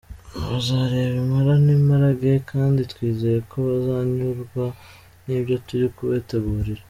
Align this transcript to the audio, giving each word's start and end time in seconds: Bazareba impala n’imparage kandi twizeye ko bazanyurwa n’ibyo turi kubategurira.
Bazareba 0.45 1.15
impala 1.23 1.53
n’imparage 1.65 2.31
kandi 2.51 2.81
twizeye 2.91 3.39
ko 3.49 3.55
bazanyurwa 3.69 4.65
n’ibyo 5.25 5.55
turi 5.67 5.87
kubategurira. 5.97 6.79